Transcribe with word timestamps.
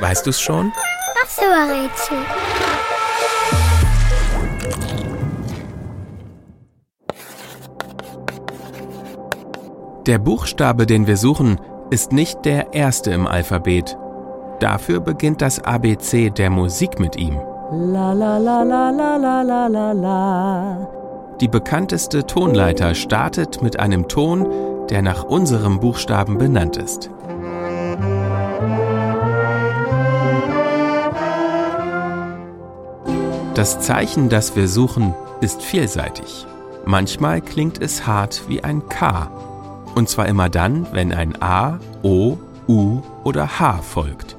Weißt 0.00 0.26
du 0.26 0.30
es 0.30 0.40
schon? 0.40 0.72
Ach 1.22 1.28
so, 1.28 1.42
Rätsel. 1.42 2.18
Der 10.06 10.18
Buchstabe, 10.18 10.84
den 10.84 11.06
wir 11.06 11.16
suchen, 11.16 11.58
ist 11.90 12.12
nicht 12.12 12.44
der 12.44 12.74
erste 12.74 13.10
im 13.12 13.26
Alphabet. 13.26 13.96
Dafür 14.60 15.00
beginnt 15.00 15.40
das 15.40 15.60
ABC 15.60 16.30
der 16.30 16.50
Musik 16.50 17.00
mit 17.00 17.16
ihm. 17.16 17.40
La, 17.72 18.14
Die 21.40 21.48
bekannteste 21.48 22.26
Tonleiter 22.26 22.94
startet 22.94 23.62
mit 23.62 23.80
einem 23.80 24.06
Ton, 24.08 24.46
der 24.90 25.00
nach 25.00 25.24
unserem 25.24 25.80
Buchstaben 25.80 26.36
benannt 26.38 26.76
ist. 26.76 27.10
Das 33.54 33.78
Zeichen, 33.78 34.28
das 34.28 34.56
wir 34.56 34.66
suchen, 34.66 35.14
ist 35.40 35.62
vielseitig. 35.62 36.44
Manchmal 36.86 37.40
klingt 37.40 37.80
es 37.80 38.04
hart 38.04 38.42
wie 38.48 38.64
ein 38.64 38.88
K. 38.88 39.30
Und 39.94 40.08
zwar 40.08 40.26
immer 40.26 40.48
dann, 40.48 40.88
wenn 40.90 41.12
ein 41.12 41.40
A, 41.40 41.78
O, 42.02 42.36
U 42.66 43.02
oder 43.22 43.60
H 43.60 43.80
folgt. 43.82 44.36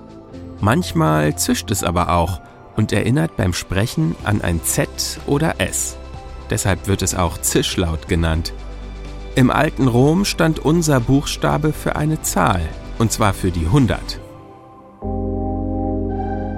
Manchmal 0.59 1.37
zischt 1.37 1.71
es 1.71 1.81
aber 1.81 2.09
auch 2.09 2.41
und 2.75 2.91
erinnert 2.91 3.37
beim 3.37 3.53
Sprechen 3.53 4.17
an 4.25 4.41
ein 4.41 4.61
Z 4.63 4.89
oder 5.27 5.61
S. 5.61 5.95
Deshalb 6.49 6.89
wird 6.89 7.01
es 7.01 7.15
auch 7.15 7.37
Zischlaut 7.37 8.09
genannt. 8.09 8.51
Im 9.35 9.49
alten 9.49 9.87
Rom 9.87 10.25
stand 10.25 10.59
unser 10.59 10.99
Buchstabe 10.99 11.71
für 11.71 11.95
eine 11.95 12.21
Zahl, 12.21 12.61
und 12.99 13.13
zwar 13.13 13.33
für 13.33 13.51
die 13.51 13.65
100. 13.65 14.19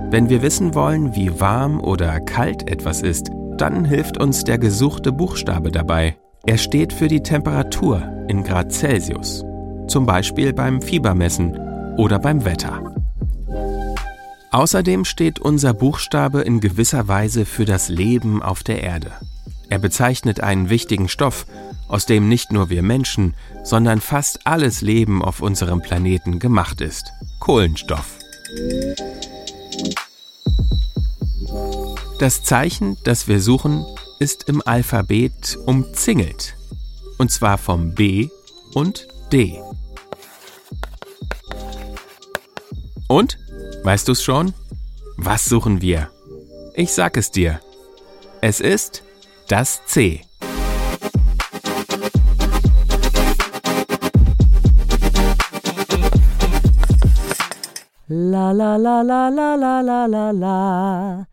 Wenn 0.10 0.30
wir 0.30 0.42
wissen 0.42 0.74
wollen, 0.74 1.16
wie 1.16 1.38
warm 1.42 1.82
oder 1.82 2.22
kalt 2.22 2.70
etwas 2.70 3.02
ist, 3.02 3.30
dann 3.58 3.84
hilft 3.84 4.18
uns 4.18 4.46
der 4.46 4.58
gesuchte 4.58 5.12
Buchstabe 5.12 5.70
dabei. 5.70 6.16
Er 6.46 6.58
steht 6.58 6.94
für 6.94 7.10
die 7.10 7.22
Temperatur 7.22 8.02
in 8.30 8.44
Grad 8.44 8.72
Celsius, 8.72 9.44
zum 9.88 10.06
Beispiel 10.06 10.54
beim 10.54 10.82
Fiebermessen 10.82 11.58
oder 11.98 12.20
beim 12.20 12.46
Wetter. 12.46 12.96
Außerdem 14.52 15.04
steht 15.04 15.40
unser 15.40 15.74
Buchstabe 15.74 16.40
in 16.40 16.62
gewisser 16.62 17.10
Weise 17.10 17.44
für 17.46 17.66
das 17.66 17.90
Leben 17.90 18.42
auf 18.42 18.64
der 18.64 18.82
Erde. 18.84 19.12
Er 19.70 19.80
bezeichnet 19.80 20.40
einen 20.40 20.70
wichtigen 20.70 21.10
Stoff, 21.10 21.46
aus 21.90 22.06
dem 22.06 22.30
nicht 22.30 22.54
nur 22.54 22.70
wir 22.70 22.82
Menschen, 22.82 23.34
sondern 23.64 24.00
fast 24.00 24.48
alles 24.48 24.82
Leben 24.82 25.22
auf 25.22 25.42
unserem 25.42 25.82
Planeten 25.82 26.40
gemacht 26.40 26.80
ist. 26.80 27.12
Kohlenstoff. 27.40 28.20
Das 32.20 32.44
Zeichen, 32.44 32.98
das 33.04 33.28
wir 33.28 33.40
suchen, 33.40 33.86
ist 34.18 34.50
im 34.50 34.64
Alphabet 34.66 35.60
umzingelt. 35.68 36.56
Und 37.20 37.32
zwar 37.32 37.60
vom 37.60 37.94
B 37.94 38.30
und 38.74 39.08
D. 39.32 39.62
Und? 43.08 43.38
Weißt 43.84 44.08
du's 44.08 44.24
schon? 44.24 44.56
Was 45.16 45.46
suchen 45.46 45.82
wir? 45.82 46.10
Ich 46.74 46.92
sag 46.92 47.18
es 47.18 47.30
dir. 47.30 47.60
Es 48.42 48.62
ist 48.62 49.04
das 49.48 49.86
C. 49.86 50.22
La 58.08 58.52
la 58.52 58.76
la 58.76 59.02
la 59.02 59.30
la 59.30 59.56
la 59.56 59.82
la 59.82 60.06
la 60.06 60.32
la. 60.32 61.26